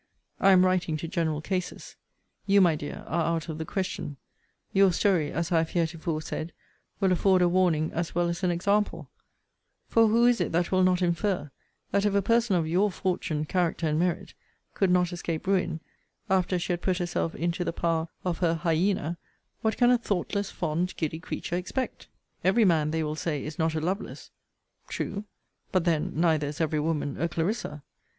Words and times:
I 0.39 0.49
am 0.49 0.65
writing 0.65 0.97
to 0.97 1.07
general 1.07 1.41
cases. 1.41 1.95
You, 2.47 2.59
my 2.59 2.75
dear, 2.75 3.03
are 3.05 3.35
out 3.35 3.49
of 3.49 3.59
the 3.59 3.65
question. 3.65 4.17
Your 4.73 4.91
story, 4.91 5.31
as 5.31 5.51
I 5.51 5.59
have 5.59 5.69
heretofore 5.69 6.23
said, 6.23 6.53
will 6.99 7.11
afford 7.11 7.43
a 7.43 7.47
warning 7.47 7.91
as 7.93 8.15
well 8.15 8.27
as 8.27 8.41
an 8.41 8.49
example:* 8.49 9.11
For 9.89 10.07
who 10.07 10.25
is 10.25 10.41
it 10.41 10.53
that 10.53 10.71
will 10.71 10.81
not 10.81 11.03
infer, 11.03 11.51
that 11.91 12.03
if 12.03 12.15
a 12.15 12.21
person 12.23 12.55
of 12.55 12.67
your 12.67 12.89
fortune, 12.89 13.45
character, 13.45 13.85
and 13.89 13.99
merit, 13.99 14.33
could 14.73 14.89
not 14.89 15.13
escape 15.13 15.45
ruin, 15.45 15.81
after 16.31 16.57
she 16.57 16.73
had 16.73 16.81
put 16.81 16.97
herself 16.97 17.35
into 17.35 17.63
the 17.63 17.71
power 17.71 18.07
of 18.25 18.39
her 18.39 18.59
hyæna, 18.63 19.17
what 19.61 19.77
can 19.77 19.91
a 19.91 19.99
thoughtless, 19.99 20.49
fond, 20.49 20.95
giddy 20.97 21.19
creature 21.19 21.57
expect? 21.57 22.05
* 22.05 22.05
See 22.05 22.05
Vol. 22.05 22.07
IV. 22.07 22.17
Letter 22.17 22.49
XXIII. 22.49 22.49
Every 22.49 22.65
man, 22.65 22.89
they 22.89 23.03
will 23.03 23.15
say, 23.15 23.43
is 23.45 23.59
not 23.59 23.75
a 23.75 23.79
LOVELACE 23.79 24.31
True: 24.87 25.25
but 25.71 25.85
then, 25.85 26.11
neither 26.15 26.47
is 26.47 26.59
every 26.59 26.79
woman 26.79 27.21
a 27.21 27.29
CLARISSA. 27.29 27.83